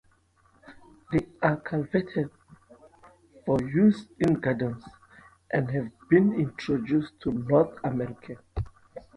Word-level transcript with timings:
They 1.11 1.27
are 1.43 1.57
cultivated 1.57 2.31
for 3.45 3.61
use 3.61 4.07
in 4.19 4.33
gardens, 4.33 4.83
and 5.53 5.69
have 5.69 5.91
been 6.09 6.33
introduced 6.33 7.19
to 7.19 7.31
North 7.33 7.77
America. 7.83 8.37